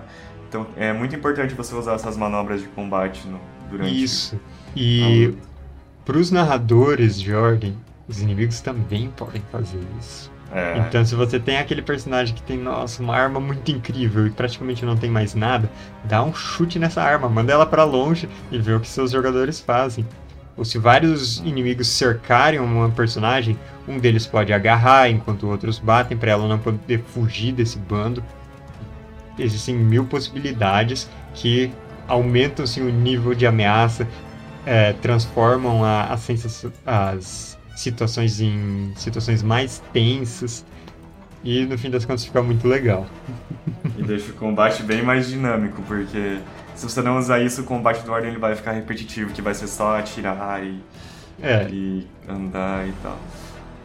Então 0.50 0.66
é 0.76 0.92
muito 0.94 1.16
importante 1.16 1.54
você 1.54 1.76
usar 1.76 1.94
essas 1.94 2.18
manobras 2.18 2.62
de 2.62 2.68
combate 2.70 3.28
no, 3.28 3.40
durante. 3.70 4.04
Isso. 4.04 4.40
E 4.76 5.36
para 6.06 6.18
os 6.18 6.32
narradores 6.32 7.20
de 7.20 7.34
ordem, 7.34 7.78
os 8.08 8.22
inimigos 8.22 8.62
também 8.62 9.12
podem 9.16 9.42
fazer 9.52 9.82
isso. 10.00 10.32
É. 10.52 10.78
Então, 10.78 11.04
se 11.06 11.14
você 11.14 11.40
tem 11.40 11.58
aquele 11.58 11.82
personagem 11.82 12.34
que 12.34 12.42
tem, 12.42 12.58
nossa, 12.58 13.04
uma 13.04 13.14
arma 13.14 13.40
muito 13.40 13.70
incrível 13.70 14.26
e 14.26 14.30
praticamente 14.30 14.86
não 14.86 14.96
tem 14.96 15.12
mais 15.12 15.36
nada, 15.36 15.70
dá 16.06 16.24
um 16.24 16.34
chute 16.34 16.80
nessa 16.80 17.04
arma, 17.04 17.28
manda 17.28 17.52
ela 17.52 17.66
para 17.66 17.84
longe 17.84 18.30
e 18.50 18.58
vê 18.58 18.74
o 18.74 18.80
que 18.80 18.88
seus 18.88 19.12
jogadores 19.12 19.60
fazem. 19.60 20.06
Ou 20.58 20.66
se 20.66 20.80
vários 20.80 21.38
inimigos 21.40 21.88
cercarem 21.88 22.60
uma 22.60 22.90
personagem, 22.90 23.58
um 23.88 24.00
deles 24.00 24.26
pode 24.26 24.52
agarrar 24.52 25.10
enquanto 25.10 25.48
outros 25.48 25.78
batem 25.78 26.18
para 26.18 26.32
ela 26.32 26.48
não 26.48 26.58
poder 26.58 27.04
fugir 27.14 27.54
desse 27.54 27.78
bando. 27.78 28.24
Existem 29.38 29.76
mil 29.76 30.06
possibilidades 30.06 31.08
que 31.36 31.72
aumentam 32.08 32.64
assim, 32.64 32.82
o 32.82 32.92
nível 32.92 33.36
de 33.36 33.46
ameaça, 33.46 34.08
é, 34.66 34.94
transformam 34.94 35.84
a, 35.84 36.18
a 36.86 37.08
as 37.14 37.58
situações 37.76 38.42
em 38.42 38.92
situações 38.96 39.44
mais 39.44 39.82
tensas 39.94 40.66
e 41.44 41.66
no 41.66 41.78
fim 41.78 41.90
das 41.90 42.04
contas 42.04 42.26
fica 42.26 42.42
muito 42.42 42.68
legal. 42.68 43.08
E 43.98 44.04
deixa 44.04 44.32
o 44.32 44.34
combate 44.34 44.84
bem 44.84 45.04
mais 45.04 45.30
dinâmico, 45.30 45.82
porque 45.84 46.40
se 46.78 46.88
você 46.88 47.02
não 47.02 47.18
usar 47.18 47.40
isso, 47.40 47.62
o 47.62 47.64
combate 47.64 48.04
do 48.04 48.12
Ordem 48.12 48.30
ele 48.30 48.40
vai 48.40 48.56
ficar 48.56 48.72
repetitivo, 48.72 49.34
que 49.34 49.42
vai 49.42 49.54
ser 49.54 49.68
só 49.68 49.98
atirar 49.98 50.64
e, 50.64 50.82
é. 51.42 51.68
e 51.70 52.08
andar 52.30 52.88
e 52.88 52.94
tal. 53.04 53.18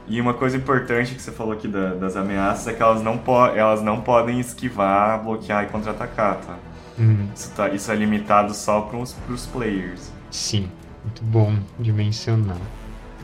E 0.07 0.21
uma 0.21 0.35
coisa 0.35 0.57
importante 0.57 1.15
que 1.15 1.23
você 1.23 1.33
falou 1.33 1.55
aqui 1.55 1.67
da, 1.67 1.95
das 1.95 2.17
ameaças 2.17 2.69
é 2.69 2.73
que 2.73 2.83
elas 2.83 3.03
não, 3.03 3.21
elas 3.57 3.83
não 3.83 4.01
podem 4.01 4.39
esquivar, 4.39 5.23
bloquear 5.23 5.65
e 5.65 5.67
contra-atacar, 5.69 6.37
tá? 6.37 6.57
Uhum. 6.99 7.29
Isso, 7.35 7.51
tá? 7.53 7.69
isso 7.71 7.91
é 7.91 7.95
limitado 7.97 8.53
só 8.53 8.83
para 8.83 8.99
os 8.99 9.47
players. 9.47 10.13
Sim, 10.31 10.69
muito 11.03 11.25
bom 11.25 11.57
de 11.79 11.93
mencionar. 11.93 12.59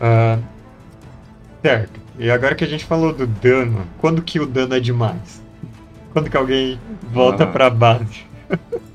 Uh, 0.00 0.42
Certo. 1.62 2.00
E 2.18 2.30
agora 2.30 2.54
que 2.54 2.64
a 2.64 2.66
gente 2.66 2.84
falou 2.84 3.12
do 3.12 3.26
dano, 3.26 3.84
quando 3.98 4.22
que 4.22 4.40
o 4.40 4.46
dano 4.46 4.74
é 4.74 4.80
demais? 4.80 5.42
Quando 6.12 6.30
que 6.30 6.36
alguém 6.36 6.80
volta 7.12 7.44
ah. 7.44 7.46
pra 7.46 7.70
base? 7.70 8.24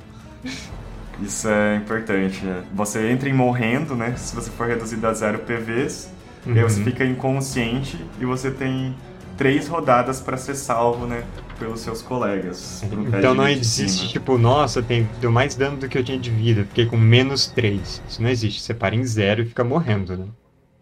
Isso 1.24 1.48
é 1.48 1.77
importante. 1.77 2.44
Né? 2.44 2.63
Você 2.74 3.10
entra 3.10 3.30
em 3.30 3.34
morrendo, 3.34 3.96
né? 3.96 4.15
Se 4.18 4.36
você 4.36 4.51
for 4.51 4.68
reduzido 4.68 5.08
a 5.08 5.13
zero 5.13 5.39
PVs, 5.39 6.10
uhum. 6.46 6.53
aí 6.53 6.63
você 6.63 6.80
uhum. 6.80 6.86
fica 6.86 7.06
inconsciente 7.06 7.98
e 8.20 8.25
você 8.25 8.51
tem 8.51 8.96
três 9.38 9.68
rodadas 9.68 10.20
para 10.20 10.38
ser 10.38 10.56
salvo, 10.56 11.06
né? 11.06 11.24
Pelos 11.58 11.80
seus 11.82 12.01
colegas. 12.01 12.84
Então 13.18 13.34
não 13.34 13.48
existe, 13.48 14.10
tipo, 14.10 14.38
nossa, 14.38 14.82
tem, 14.82 15.08
deu 15.22 15.32
mais 15.32 15.56
dano 15.56 15.77
do 15.77 15.88
que 15.88 15.98
eu 15.98 16.03
tinha 16.03 16.20
de 16.20 16.30
vida, 16.30 16.65
fiquei 16.65 16.86
com 16.86 16.98
menos 16.98 17.48
três. 17.48 18.01
Isso 18.08 18.22
não 18.22 18.30
existe. 18.30 18.62
Você 18.62 18.74
para 18.74 18.96
em 18.96 19.06
zero 19.06 19.44
e 19.44 19.46
fica 19.46 19.63
morrendo, 19.63 20.18
né? 20.18 20.25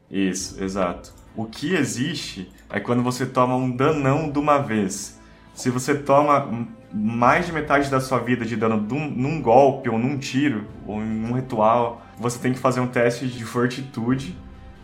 Isso, 0.09 0.61
exato. 0.61 1.13
O 1.35 1.45
que 1.45 1.75
existe 1.75 2.49
é 2.69 2.79
quando 2.79 3.03
você 3.03 3.25
toma 3.25 3.55
um 3.55 3.69
danão 3.69 4.29
de 4.29 4.39
uma 4.39 4.57
vez. 4.57 5.19
Se 5.53 5.69
você 5.69 5.95
toma 5.95 6.67
mais 6.93 7.45
de 7.45 7.53
metade 7.53 7.89
da 7.89 7.99
sua 7.99 8.19
vida 8.19 8.45
de 8.45 8.55
dano 8.55 8.77
num, 8.77 9.41
golpe, 9.41 9.89
ou 9.89 9.97
num 9.97 10.17
tiro, 10.17 10.67
ou 10.85 11.01
em 11.01 11.25
um 11.25 11.33
ritual, 11.33 12.05
você 12.17 12.37
tem 12.39 12.53
que 12.53 12.59
fazer 12.59 12.79
um 12.79 12.87
teste 12.87 13.27
de 13.27 13.43
fortitude 13.43 14.35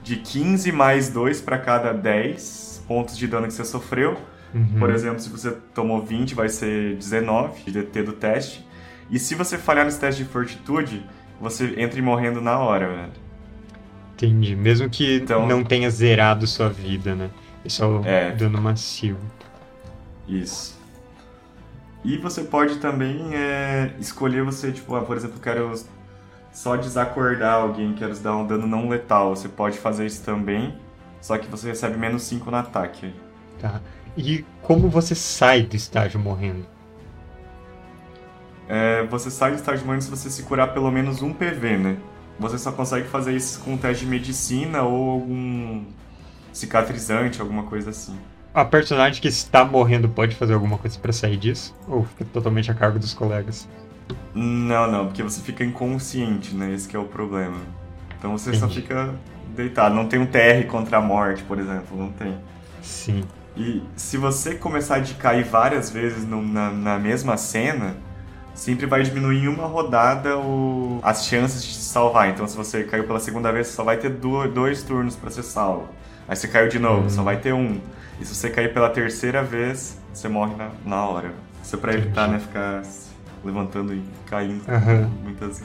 de 0.03 0.15
15 0.15 0.71
mais 0.71 1.09
2 1.09 1.41
para 1.41 1.57
cada 1.57 1.91
10 1.93 2.85
pontos 2.87 3.17
de 3.17 3.27
dano 3.27 3.47
que 3.47 3.53
você 3.53 3.65
sofreu. 3.65 4.17
Uhum. 4.53 4.79
Por 4.79 4.89
exemplo, 4.89 5.19
se 5.19 5.29
você 5.29 5.51
tomou 5.73 6.01
20, 6.01 6.33
vai 6.33 6.47
ser 6.47 6.95
19 6.95 7.63
de 7.65 7.71
DT 7.71 8.03
do 8.03 8.13
teste. 8.13 8.65
E 9.09 9.19
se 9.19 9.35
você 9.35 9.57
falhar 9.57 9.85
nesse 9.85 9.99
teste 9.99 10.23
de 10.23 10.29
fortitude, 10.29 11.05
você 11.39 11.73
entra 11.77 12.01
morrendo 12.01 12.41
na 12.41 12.57
hora, 12.57 12.87
velho. 12.87 13.11
Entendi. 14.13 14.55
Mesmo 14.55 14.89
que 14.89 15.17
então, 15.17 15.45
não 15.45 15.63
tenha 15.63 15.89
zerado 15.89 16.47
sua 16.47 16.69
vida, 16.69 17.13
né? 17.13 17.29
É 17.63 17.69
só 17.69 18.01
é. 18.05 18.31
dano 18.31 18.61
massivo. 18.61 19.19
Isso. 20.27 20.76
E 22.07 22.17
você 22.17 22.41
pode 22.41 22.77
também 22.77 23.35
é, 23.35 23.91
escolher 23.99 24.41
você, 24.41 24.71
tipo, 24.71 24.95
ah, 24.95 25.01
por 25.01 25.17
exemplo, 25.17 25.41
quero 25.41 25.73
só 26.53 26.77
desacordar 26.77 27.55
alguém, 27.55 27.93
quero 27.95 28.17
dar 28.19 28.33
um 28.37 28.47
dano 28.47 28.65
não 28.65 28.87
letal. 28.87 29.35
Você 29.35 29.49
pode 29.49 29.77
fazer 29.77 30.05
isso 30.05 30.23
também, 30.23 30.73
só 31.19 31.37
que 31.37 31.49
você 31.49 31.67
recebe 31.67 31.97
menos 31.97 32.23
5 32.23 32.49
no 32.49 32.55
ataque. 32.55 33.13
Tá. 33.59 33.81
E 34.15 34.45
como 34.61 34.87
você 34.87 35.13
sai 35.13 35.63
do 35.63 35.75
estágio 35.75 36.17
morrendo? 36.17 36.65
É, 38.69 39.05
você 39.07 39.29
sai 39.29 39.51
do 39.51 39.57
estágio 39.57 39.85
morrendo 39.85 40.05
se 40.05 40.09
você 40.09 40.29
se 40.29 40.43
curar 40.43 40.73
pelo 40.73 40.89
menos 40.89 41.21
um 41.21 41.33
PV, 41.33 41.77
né? 41.77 41.97
você 42.39 42.57
só 42.57 42.71
consegue 42.71 43.09
fazer 43.09 43.35
isso 43.35 43.59
com 43.59 43.73
um 43.73 43.77
teste 43.77 44.05
de 44.05 44.09
medicina 44.09 44.83
ou 44.83 45.09
algum 45.09 45.83
cicatrizante, 46.53 47.41
alguma 47.41 47.63
coisa 47.63 47.89
assim. 47.89 48.17
A 48.57 48.65
personagem 48.65 49.21
que 49.21 49.27
está 49.27 49.63
morrendo 49.63 50.09
pode 50.09 50.35
fazer 50.35 50.55
alguma 50.55 50.79
coisa 50.79 50.97
para 50.97 51.13
sair 51.13 51.37
disso? 51.37 51.75
Ou 51.87 52.03
fica 52.03 52.25
totalmente 52.25 52.71
a 52.71 52.73
cargo 52.73 52.97
dos 52.97 53.13
colegas? 53.13 53.69
Não, 54.33 54.89
não, 54.89 55.05
porque 55.05 55.21
você 55.21 55.43
fica 55.43 55.63
inconsciente, 55.63 56.55
né? 56.55 56.73
Esse 56.73 56.95
é 56.95 56.97
o 56.97 57.03
problema. 57.03 57.59
Então 58.17 58.35
você 58.35 58.49
Entendi. 58.49 58.65
só 58.65 58.67
fica 58.67 59.13
deitado. 59.55 59.93
Não 59.93 60.07
tem 60.07 60.19
um 60.19 60.25
TR 60.25 60.65
contra 60.67 60.97
a 60.97 61.01
morte, 61.01 61.43
por 61.43 61.59
exemplo, 61.59 61.95
não 61.95 62.09
tem. 62.09 62.35
Sim. 62.81 63.25
E 63.55 63.83
se 63.95 64.17
você 64.17 64.55
começar 64.55 64.95
a 64.95 65.01
cair 65.03 65.43
várias 65.43 65.91
vezes 65.91 66.25
no, 66.25 66.41
na, 66.41 66.71
na 66.71 66.97
mesma 66.97 67.37
cena, 67.37 67.95
sempre 68.55 68.87
vai 68.87 69.03
diminuir 69.03 69.43
em 69.43 69.47
uma 69.49 69.67
rodada 69.67 70.35
o... 70.35 70.99
as 71.03 71.27
chances 71.27 71.63
de 71.63 71.75
se 71.75 71.83
salvar. 71.83 72.31
Então, 72.31 72.47
se 72.47 72.57
você 72.57 72.83
caiu 72.85 73.03
pela 73.03 73.19
segunda 73.19 73.51
vez, 73.51 73.67
você 73.67 73.73
só 73.73 73.83
vai 73.83 73.97
ter 73.97 74.09
dois 74.09 74.81
turnos 74.81 75.15
para 75.15 75.29
ser 75.29 75.43
salvo. 75.43 75.89
Aí 76.27 76.35
você 76.35 76.47
caiu 76.47 76.67
de 76.67 76.79
novo, 76.79 77.03
uhum. 77.03 77.09
só 77.11 77.21
vai 77.21 77.37
ter 77.37 77.53
um. 77.53 77.79
E 78.19 78.25
se 78.25 78.35
você 78.35 78.49
cair 78.49 78.73
pela 78.73 78.89
terceira 78.89 79.43
vez, 79.43 79.99
você 80.13 80.27
morre 80.27 80.55
na, 80.55 80.71
na 80.85 81.05
hora. 81.05 81.31
Isso 81.63 81.75
é 81.75 81.79
pra 81.79 81.93
evitar, 81.93 82.27
né, 82.27 82.39
ficar 82.39 82.83
levantando 83.43 83.93
e 83.93 84.01
caindo 84.25 84.63
uhum. 84.67 85.09
muitas 85.23 85.61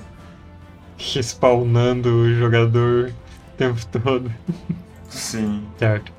Respawnando 0.99 2.09
o 2.09 2.35
jogador 2.35 3.11
o 3.11 3.57
tempo 3.57 3.87
todo. 3.87 4.33
Sim. 5.09 5.67
Certo. 5.79 6.13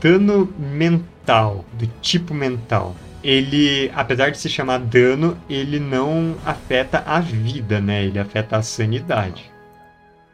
Dano 0.00 0.52
mental, 0.58 1.64
do 1.74 1.86
tipo 2.00 2.34
mental 2.34 2.94
ele, 3.26 3.90
apesar 3.92 4.30
de 4.30 4.38
se 4.38 4.48
chamar 4.48 4.78
dano, 4.78 5.36
ele 5.50 5.80
não 5.80 6.36
afeta 6.46 7.02
a 7.04 7.18
vida, 7.18 7.80
né? 7.80 8.04
Ele 8.04 8.20
afeta 8.20 8.56
a 8.56 8.62
sanidade. 8.62 9.50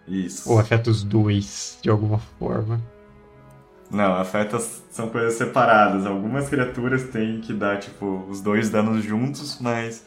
Isso. 0.07 0.51
Ou 0.51 0.59
afeta 0.59 0.91
os 0.91 1.03
dois, 1.03 1.79
de 1.81 1.89
alguma 1.89 2.19
forma. 2.39 2.83
Não, 3.93 4.15
afeta 4.15 4.59
são 4.59 5.11
coisas 5.11 5.35
separadas. 5.35 6.07
Algumas 6.07 6.49
criaturas 6.49 7.05
têm 7.05 7.43
que 7.43 7.53
dar, 7.53 7.79
tipo, 7.79 8.25
os 8.29 8.41
dois 8.41 8.71
danos 8.71 9.05
juntos, 9.05 9.59
mas 9.61 10.03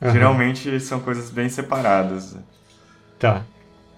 uhum. 0.00 0.12
geralmente 0.12 0.78
são 0.78 1.00
coisas 1.00 1.30
bem 1.30 1.48
separadas. 1.48 2.36
Tá. 3.18 3.42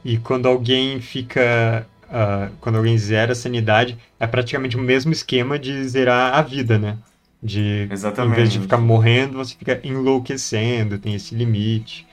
E 0.03 0.17
quando 0.17 0.47
alguém 0.49 1.01
fica. 1.01 1.87
Uh, 2.07 2.53
quando 2.61 2.77
alguém 2.77 2.97
zera 2.97 3.33
a 3.33 3.35
sanidade, 3.35 3.99
é 4.19 4.27
praticamente 4.29 4.77
o 4.77 4.81
mesmo 4.81 5.11
esquema 5.13 5.59
de 5.59 5.87
zerar 5.89 6.35
a 6.35 6.41
vida, 6.41 6.79
né? 6.79 6.97
De, 7.43 7.89
Exatamente. 7.91 8.33
Em 8.33 8.37
vez 8.37 8.53
de 8.53 8.61
ficar 8.61 8.79
morrendo, 8.79 9.39
você 9.39 9.57
fica 9.57 9.81
enlouquecendo, 9.83 10.99
tem 10.99 11.15
esse 11.15 11.35
limite. 11.35 12.07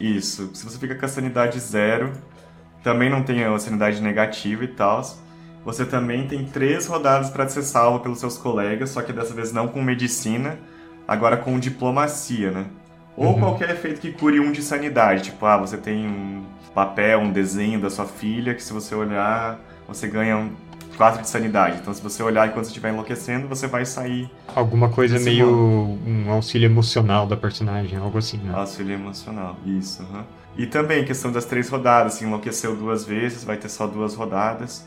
Isso. 0.00 0.50
Se 0.54 0.64
você 0.64 0.78
fica 0.78 0.94
com 0.94 1.04
a 1.04 1.08
sanidade 1.08 1.60
zero, 1.60 2.12
também 2.82 3.10
não 3.10 3.22
tem 3.22 3.44
a 3.44 3.58
sanidade 3.58 4.00
negativa 4.00 4.64
e 4.64 4.68
tal, 4.68 5.02
você 5.64 5.84
também 5.84 6.26
tem 6.26 6.44
três 6.44 6.86
rodadas 6.86 7.30
para 7.30 7.48
ser 7.48 7.62
salvo 7.62 8.00
pelos 8.00 8.18
seus 8.18 8.36
colegas, 8.36 8.90
só 8.90 9.02
que 9.02 9.12
dessa 9.12 9.32
vez 9.32 9.52
não 9.52 9.68
com 9.68 9.82
medicina, 9.82 10.58
agora 11.06 11.36
com 11.36 11.58
diplomacia, 11.58 12.50
né? 12.50 12.66
Ou 13.16 13.34
uhum. 13.34 13.40
qualquer 13.40 13.70
efeito 13.70 14.00
que 14.00 14.12
cure 14.12 14.40
um 14.40 14.50
de 14.50 14.62
sanidade. 14.62 15.24
Tipo, 15.24 15.44
ah, 15.46 15.58
você 15.58 15.76
tem 15.76 16.06
um 16.06 16.44
papel, 16.74 17.20
um 17.20 17.30
desenho 17.30 17.80
da 17.80 17.90
sua 17.90 18.06
filha, 18.06 18.54
que 18.54 18.62
se 18.62 18.72
você 18.72 18.94
olhar, 18.94 19.60
você 19.86 20.08
ganha 20.08 20.36
um 20.36 20.50
4 20.96 21.22
de 21.22 21.28
sanidade. 21.28 21.78
Então, 21.80 21.92
se 21.92 22.02
você 22.02 22.22
olhar 22.22 22.48
enquanto 22.48 22.64
você 22.64 22.70
estiver 22.70 22.90
enlouquecendo, 22.90 23.48
você 23.48 23.66
vai 23.66 23.84
sair. 23.84 24.30
Alguma 24.54 24.88
coisa 24.88 25.18
meio 25.18 25.46
modo. 25.46 26.00
um 26.06 26.30
auxílio 26.30 26.66
emocional 26.66 27.26
da 27.26 27.36
personagem, 27.36 27.98
algo 27.98 28.18
assim, 28.18 28.38
né? 28.38 28.52
Auxílio 28.54 28.94
emocional, 28.94 29.56
isso. 29.66 30.02
Uhum. 30.02 30.22
E 30.56 30.66
também, 30.66 31.04
questão 31.04 31.32
das 31.32 31.44
três 31.44 31.68
rodadas. 31.68 32.14
Se 32.14 32.24
enlouqueceu 32.24 32.76
duas 32.76 33.04
vezes, 33.04 33.44
vai 33.44 33.56
ter 33.56 33.68
só 33.68 33.86
duas 33.86 34.14
rodadas. 34.14 34.86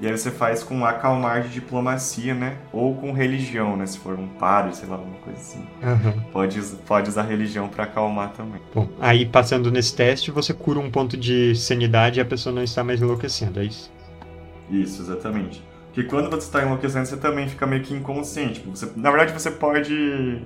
E 0.00 0.06
aí 0.06 0.16
você 0.16 0.30
faz 0.30 0.62
com 0.62 0.84
acalmar 0.84 1.42
de 1.42 1.48
diplomacia, 1.48 2.32
né? 2.32 2.56
Ou 2.72 2.94
com 2.94 3.12
religião, 3.12 3.76
né? 3.76 3.84
Se 3.84 3.98
for 3.98 4.18
um 4.18 4.28
padre, 4.28 4.76
sei 4.76 4.88
lá, 4.88 4.94
alguma 4.94 5.16
coisa 5.16 5.38
assim. 5.40 5.66
Uhum. 5.82 6.20
Pode, 6.32 6.60
pode 6.86 7.08
usar 7.08 7.22
religião 7.22 7.68
para 7.68 7.84
acalmar 7.84 8.30
também. 8.30 8.60
Bom, 8.72 8.88
aí 9.00 9.26
passando 9.26 9.70
nesse 9.72 9.96
teste, 9.96 10.30
você 10.30 10.54
cura 10.54 10.78
um 10.78 10.90
ponto 10.90 11.16
de 11.16 11.54
sanidade 11.56 12.20
e 12.20 12.22
a 12.22 12.24
pessoa 12.24 12.54
não 12.54 12.62
está 12.62 12.84
mais 12.84 13.02
enlouquecendo, 13.02 13.58
é 13.58 13.64
isso? 13.64 13.90
Isso, 14.70 15.02
exatamente. 15.02 15.62
Porque 15.92 16.04
quando 16.04 16.30
você 16.30 16.46
está 16.46 16.62
enlouquecendo, 16.62 17.06
você 17.06 17.16
também 17.16 17.48
fica 17.48 17.66
meio 17.66 17.82
que 17.82 17.92
inconsciente. 17.92 18.60
Tipo, 18.60 18.70
você, 18.70 18.88
na 18.94 19.10
verdade, 19.10 19.32
você 19.32 19.50
pode 19.50 20.42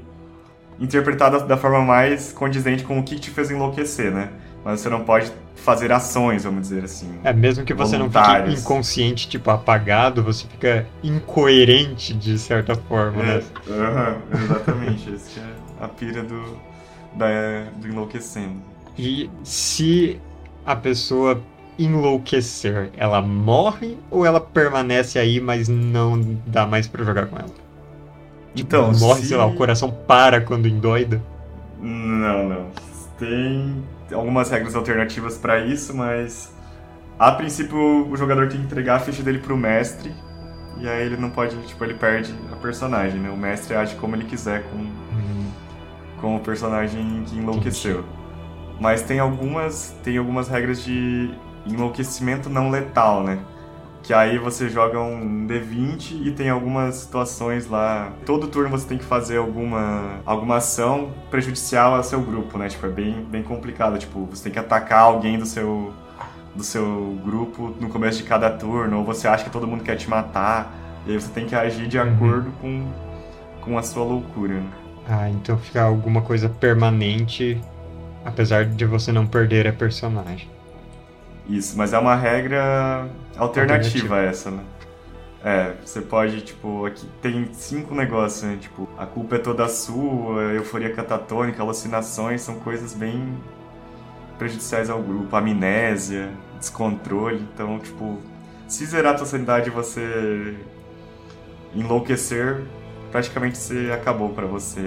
interpretar 0.81 1.31
da, 1.31 1.39
da, 1.39 1.57
forma 1.59 1.83
mais 1.83 2.33
condizente 2.33 2.85
com 2.85 2.99
o 2.99 3.03
que 3.03 3.19
te 3.19 3.31
fez 3.31 3.51
enlouquecer, 3.51 4.11
né? 4.11 4.31
Mas 4.65 4.81
você 4.81 4.89
não 4.89 5.05
pode 5.05 5.33
fazer 5.57 5.93
ações, 5.93 6.45
vamos 6.45 6.63
dizer 6.63 6.85
assim. 6.85 7.11
É, 7.25 7.33
mesmo 7.33 7.65
que 7.65 7.75
você 7.75 7.97
não 7.99 8.11
fique 8.11 8.61
inconsciente, 8.61 9.29
tipo, 9.29 9.51
apagado, 9.51 10.23
você 10.23 10.47
fica 10.47 10.87
incoerente 11.03 12.15
de 12.15 12.39
certa 12.39 12.75
forma, 12.75 13.23
é, 13.23 13.27
né? 13.27 13.43
Uh 13.67 13.73
-huh, 13.73 14.45
exatamente. 14.45 15.15
Essa 15.15 15.41
é 15.41 15.85
a 15.85 15.89
pira 15.89 16.23
do, 16.23 16.57
da, 17.15 17.27
do 17.77 17.89
enlouquecendo. 17.89 18.57
E 18.97 19.31
se 19.43 20.21
a 20.65 20.77
pessoa 20.77 21.41
enlouquecer, 21.79 22.91
ela 22.97 23.21
morre 23.23 23.97
ou 24.11 24.27
ela 24.27 24.41
permanece 24.41 25.19
aí, 25.19 25.41
mas 25.41 25.69
não 25.69 26.21
dá 26.47 26.67
mais 26.67 26.87
para 26.87 27.05
jogar 27.05 27.27
com 27.27 27.37
ela? 27.37 27.49
Tipo, 28.55 28.77
então, 28.77 28.93
morre, 28.93 29.23
se... 29.23 29.29
sei 29.29 29.37
lá, 29.37 29.47
o 29.47 29.55
coração 29.55 29.91
para 29.91 30.41
quando 30.41 30.69
endoida? 30.69 31.23
Não, 31.81 32.49
não. 32.49 32.67
Tem 33.23 33.85
algumas 34.13 34.51
regras 34.51 34.75
alternativas 34.75 35.39
para 35.39 35.61
isso, 35.61 35.95
mas 35.97 36.53
a 37.17 37.31
princípio 37.31 37.79
o 38.11 38.17
jogador 38.17 38.49
tem 38.49 38.59
que 38.59 38.67
entregar 38.67 38.97
a 38.97 38.99
ficha 38.99 39.23
dele 39.23 39.39
pro 39.39 39.57
mestre 39.57 40.13
e 40.81 40.89
aí 40.89 41.07
ele 41.07 41.17
não 41.17 41.31
pode, 41.31 41.57
tipo, 41.69 41.85
ele 41.85 41.95
perde 41.95 42.35
a 42.51 42.57
personagem, 42.57 43.21
né? 43.21 43.31
O 43.31 43.37
mestre 43.37 43.77
age 43.77 43.95
como 43.95 44.17
ele 44.17 44.25
quiser 44.25 44.65
com, 44.65 44.79
uhum. 44.79 45.47
com 46.21 46.35
o 46.37 46.41
personagem 46.41 47.23
que 47.29 47.39
enlouqueceu. 47.39 48.05
Mas 48.81 49.03
tem 49.03 49.21
algumas, 49.21 49.97
tem 50.03 50.19
algumas 50.19 50.49
regras 50.49 50.83
de 50.83 51.33
enlouquecimento 51.65 52.51
não 52.51 52.71
letal, 52.71 53.23
né? 53.23 53.39
Que 54.03 54.13
aí 54.13 54.37
você 54.37 54.69
joga 54.69 54.99
um 55.01 55.47
D20 55.47 56.27
e 56.27 56.33
tem 56.33 56.51
algumas 56.51 56.97
situações 56.97 57.69
lá. 57.69 58.13
Todo 58.27 58.49
turno 58.49 58.69
você 58.69 58.87
tem 58.87 58.99
que 58.99 59.05
fazer 59.05 59.37
alguma, 59.37 60.21
alguma 60.27 60.57
ação 60.57 61.13
prejudicial 61.31 61.95
ao 61.95 62.03
seu 62.03 62.21
grupo, 62.21 62.59
né? 62.59 62.69
Tipo, 62.69 62.87
é 62.87 62.89
bem, 62.89 63.25
bem 63.25 63.43
complicado. 63.43 63.97
Tipo, 63.99 64.27
você 64.27 64.45
tem 64.45 64.53
que 64.53 64.59
atacar 64.59 65.03
alguém 65.03 65.39
do 65.39 65.47
seu, 65.47 65.93
do 66.55 66.65
seu 66.65 67.17
grupo 67.23 67.75
no 67.81 67.89
começo 67.89 68.19
de 68.19 68.25
cada 68.25 68.51
turno, 68.51 68.99
ou 68.99 69.05
você 69.05 69.29
acha 69.29 69.45
que 69.45 69.51
todo 69.51 69.69
mundo 69.69 69.85
quer 69.85 69.97
te 69.97 70.11
matar. 70.11 70.75
E 71.07 71.13
aí 71.13 71.21
você 71.21 71.31
tem 71.33 71.47
que 71.47 71.55
agir 71.55 71.87
de 71.87 71.99
uhum. 71.99 72.15
acordo 72.15 72.51
com, 72.61 72.89
com 73.61 73.79
a 73.79 73.83
sua 73.83 74.03
loucura. 74.03 74.55
Né? 74.55 74.71
Ah, 75.09 75.29
então 75.29 75.57
fica 75.59 75.83
alguma 75.83 76.23
coisa 76.23 76.49
permanente, 76.49 77.61
apesar 78.25 78.65
de 78.65 78.85
você 78.85 79.13
não 79.13 79.27
perder 79.27 79.69
a 79.69 79.73
personagem. 79.73 80.49
Isso, 81.49 81.77
mas 81.77 81.93
é 81.93 81.99
uma 81.99 82.15
regra 82.15 83.09
alternativa, 83.37 84.17
alternativa. 84.17 84.19
essa, 84.21 84.51
né? 84.51 84.63
É, 85.45 85.75
você 85.85 86.01
pode, 86.01 86.41
tipo, 86.43 86.87
aqui 86.87 87.05
tem 87.21 87.49
cinco 87.53 87.95
negócios, 87.95 88.43
né? 88.45 88.57
Tipo, 88.61 88.89
a 88.97 89.05
culpa 89.07 89.37
é 89.37 89.39
toda 89.39 89.69
sua, 89.69 90.41
euforia 90.55 90.95
catatônica, 90.95 91.61
alucinações, 91.61 92.43
são 92.43 92.61
coisas 92.61 92.95
bem 92.95 93.37
prejudiciais 94.39 94.89
ao 94.89 95.03
grupo, 95.03 95.35
amnésia, 95.35 96.31
descontrole. 96.59 97.45
Então, 97.53 97.79
tipo, 97.81 98.19
se 98.69 98.87
zerar 98.87 99.15
a 99.15 99.17
tua 99.17 99.27
sanidade 99.27 99.69
e 99.69 99.73
você 99.73 100.57
enlouquecer, 101.75 102.63
praticamente 103.11 103.59
você 103.59 103.91
acabou 103.93 104.31
para 104.31 104.47
você 104.47 104.81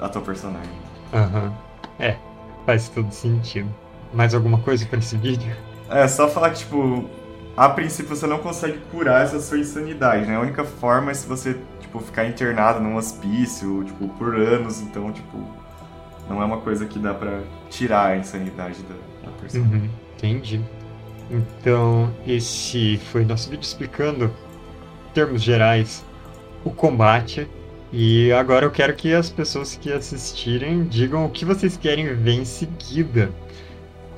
a, 0.00 0.04
a 0.06 0.08
tua 0.08 0.22
personagem. 0.22 0.72
Aham. 1.12 1.46
Uhum. 1.46 1.52
É, 1.98 2.16
faz 2.64 2.88
todo 2.88 3.10
sentido. 3.12 3.68
Mais 4.14 4.34
alguma 4.34 4.58
coisa 4.58 4.86
para 4.86 4.98
esse 4.98 5.16
vídeo? 5.16 5.54
É, 5.92 6.08
só 6.08 6.28
falar 6.28 6.50
que, 6.50 6.60
tipo, 6.60 7.08
a 7.56 7.68
princípio 7.68 8.16
você 8.16 8.26
não 8.26 8.38
consegue 8.38 8.78
curar 8.90 9.24
essa 9.24 9.38
sua 9.40 9.58
insanidade, 9.58 10.26
né? 10.26 10.36
A 10.36 10.40
única 10.40 10.64
forma 10.64 11.10
é 11.10 11.14
se 11.14 11.26
você, 11.26 11.58
tipo, 11.80 12.00
ficar 12.00 12.26
internado 12.26 12.80
num 12.80 12.96
hospício, 12.96 13.84
tipo, 13.84 14.08
por 14.08 14.34
anos, 14.34 14.80
então, 14.80 15.12
tipo, 15.12 15.38
não 16.28 16.40
é 16.40 16.44
uma 16.44 16.58
coisa 16.58 16.86
que 16.86 16.98
dá 16.98 17.12
para 17.12 17.40
tirar 17.68 18.06
a 18.06 18.16
insanidade 18.16 18.78
da, 18.82 19.30
da 19.30 19.36
pessoa. 19.36 19.62
Uhum, 19.64 19.88
entendi. 20.16 20.60
Então, 21.30 22.10
esse 22.26 22.98
foi 23.10 23.24
nosso 23.24 23.50
vídeo 23.50 23.64
explicando, 23.64 24.26
em 25.10 25.12
termos 25.12 25.42
gerais, 25.42 26.04
o 26.64 26.70
combate. 26.70 27.46
E 27.92 28.32
agora 28.32 28.64
eu 28.64 28.70
quero 28.70 28.94
que 28.94 29.12
as 29.12 29.28
pessoas 29.28 29.76
que 29.76 29.92
assistirem 29.92 30.84
digam 30.84 31.26
o 31.26 31.28
que 31.28 31.44
vocês 31.44 31.76
querem 31.76 32.14
ver 32.14 32.32
em 32.32 32.44
seguida 32.46 33.30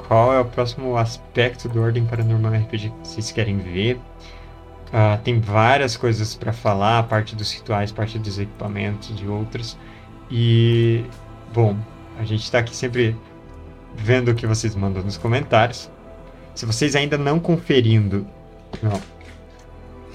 qual 0.07 0.33
é 0.33 0.41
o 0.41 0.45
próximo 0.45 0.97
aspecto 0.97 1.69
do 1.69 1.81
Ordem 1.81 2.05
Paranormal 2.05 2.53
RPG 2.53 2.91
que 2.91 3.09
vocês 3.09 3.33
querem 3.33 3.59
ver. 3.59 3.97
Uh, 4.89 5.21
tem 5.25 5.41
várias 5.41 5.97
coisas 5.97 6.35
para 6.35 6.53
falar, 6.53 7.03
parte 7.05 7.35
dos 7.35 7.53
rituais, 7.53 7.91
parte 7.91 8.19
dos 8.19 8.39
equipamentos, 8.39 9.15
de 9.17 9.27
outros. 9.27 9.77
E, 10.31 11.05
bom, 11.53 11.77
a 12.19 12.25
gente 12.25 12.45
está 12.45 12.59
aqui 12.59 12.75
sempre 12.75 13.17
vendo 13.97 14.31
o 14.31 14.35
que 14.35 14.47
vocês 14.47 14.75
mandam 14.75 15.03
nos 15.03 15.17
comentários. 15.17 15.91
Se 16.55 16.65
vocês 16.65 16.95
ainda 16.95 17.19
não 17.19 17.41
conferindo. 17.41 18.27
Não. 18.83 19.01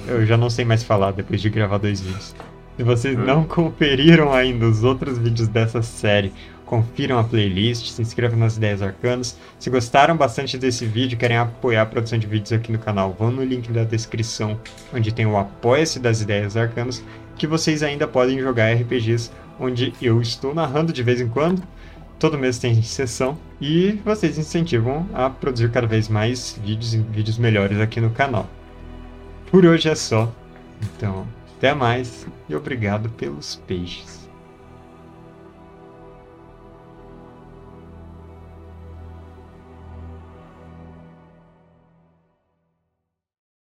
Eu 0.08 0.26
já 0.26 0.38
não 0.38 0.50
sei 0.50 0.64
mais 0.64 0.84
falar 0.84 1.12
depois 1.12 1.42
de 1.42 1.50
gravar 1.50 1.78
dois 1.78 2.00
vídeos. 2.00 2.34
Se 2.78 2.84
vocês 2.84 3.18
não 3.18 3.44
conferiram 3.44 4.32
ainda 4.32 4.66
os 4.66 4.84
outros 4.84 5.18
vídeos 5.18 5.50
dessa 5.50 5.82
série, 5.82 6.32
confiram 6.70 7.18
a 7.18 7.24
playlist, 7.24 7.88
se 7.90 8.00
inscrevam 8.00 8.38
nas 8.38 8.56
Ideias 8.56 8.84
Arcanas. 8.84 9.36
Se 9.58 9.72
gostaram 9.72 10.16
bastante 10.16 10.56
desse 10.56 10.86
vídeo 10.86 11.18
querem 11.18 11.36
apoiar 11.36 11.82
a 11.82 11.86
produção 11.86 12.20
de 12.20 12.28
vídeos 12.28 12.54
aqui 12.54 12.72
no 12.72 12.78
canal, 12.78 13.16
vão 13.18 13.32
no 13.32 13.44
link 13.44 13.72
da 13.72 13.84
descrição, 13.84 14.60
onde 14.94 15.12
tem 15.12 15.26
o 15.26 15.36
Apoia-se 15.36 16.00
das 16.00 16.22
Ideias 16.22 16.56
Arcanas, 16.56 17.04
que 17.36 17.48
vocês 17.48 17.82
ainda 17.82 18.08
podem 18.08 18.40
jogar 18.40 18.72
RPGs, 18.72 19.32
onde 19.60 19.96
eu 20.00 20.22
estou 20.22 20.54
narrando 20.54 20.94
de 20.94 21.02
vez 21.02 21.20
em 21.20 21.28
quando. 21.28 21.64
Todo 22.20 22.38
mês 22.38 22.60
tem 22.60 22.80
sessão 22.84 23.36
e 23.60 24.00
vocês 24.06 24.38
incentivam 24.38 25.08
a 25.12 25.28
produzir 25.28 25.72
cada 25.72 25.88
vez 25.88 26.08
mais 26.08 26.60
vídeos 26.64 26.94
e 26.94 27.00
vídeos 27.00 27.40
melhores 27.40 27.80
aqui 27.80 28.00
no 28.00 28.12
canal. 28.12 28.48
Por 29.50 29.66
hoje 29.66 29.90
é 29.90 29.96
só. 29.96 30.32
Então, 30.84 31.26
até 31.58 31.74
mais 31.74 32.28
e 32.48 32.56
obrigado 32.56 33.10
pelos 33.10 33.56
peixes. 33.66 34.19